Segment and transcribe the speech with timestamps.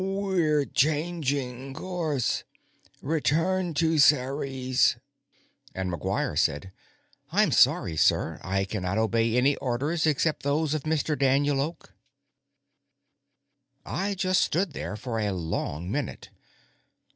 [0.03, 2.43] "We're changing course.
[3.03, 4.95] Return to Ceres."
[5.75, 6.71] And McGuire said:
[7.31, 11.15] "I'm sorry, sir; I cannot obey any orders except those of Mr.
[11.15, 11.93] Daniel Oak."
[13.85, 16.29] I just stood there for a long minute.